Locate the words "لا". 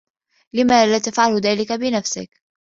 0.67-0.99